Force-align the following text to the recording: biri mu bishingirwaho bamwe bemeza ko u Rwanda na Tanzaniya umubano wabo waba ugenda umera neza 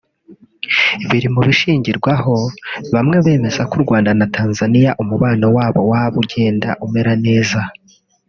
biri 1.09 1.27
mu 1.35 1.41
bishingirwaho 1.47 2.35
bamwe 2.93 3.17
bemeza 3.25 3.61
ko 3.69 3.73
u 3.79 3.83
Rwanda 3.85 4.11
na 4.19 4.25
Tanzaniya 4.35 4.91
umubano 5.01 5.45
wabo 5.57 5.81
waba 5.91 6.15
ugenda 6.23 6.69
umera 6.85 7.13
neza 7.25 7.59